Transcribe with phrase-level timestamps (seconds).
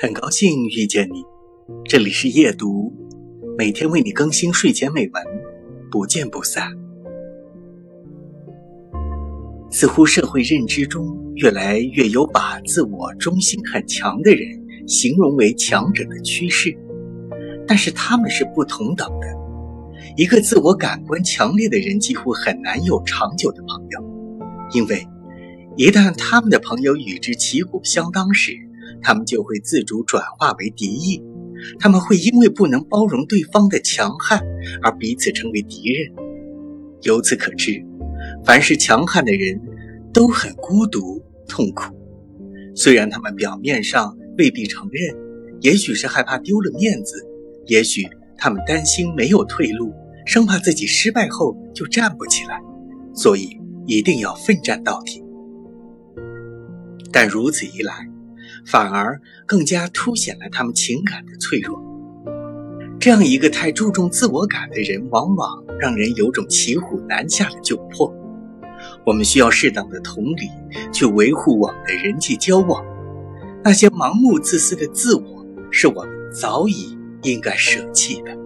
[0.00, 1.22] 很高兴遇见你，
[1.84, 2.92] 这里是夜读，
[3.56, 5.22] 每天为你更新睡前美文，
[5.88, 6.68] 不见不散。
[9.70, 14.48] 似乎社会认知中越来越有把自我中心很强的人
[14.88, 16.76] 形容为强者的趋势，
[17.64, 19.28] 但是他们是不同等的。
[20.16, 24.04] 一个自我感官强烈的人几乎很难有长久的朋友，
[24.72, 25.06] 因为
[25.76, 28.63] 一旦他们的朋友与之旗鼓相当时。
[29.04, 31.22] 他们就会自主转化为敌意，
[31.78, 34.42] 他们会因为不能包容对方的强悍
[34.82, 36.10] 而彼此成为敌人。
[37.02, 37.84] 由此可知，
[38.44, 39.60] 凡是强悍的人
[40.12, 41.94] 都很孤独痛苦。
[42.74, 45.14] 虽然他们表面上未必承认，
[45.60, 47.24] 也许是害怕丢了面子，
[47.66, 48.08] 也许
[48.38, 49.92] 他们担心没有退路，
[50.24, 52.60] 生怕自己失败后就站不起来，
[53.14, 55.22] 所以一定要奋战到底。
[57.12, 58.08] 但如此一来，
[58.66, 61.80] 反而更加凸显了他们情感的脆弱。
[62.98, 68.12] 这样一个太注重自我感的人，往往让人有种骑虎难下的窘迫。
[69.04, 70.48] 我们需要适当的同理，
[70.92, 72.84] 去维护我们的人际交往。
[73.62, 78.43] 那些盲目自私的自我，是我们早已应该舍弃的。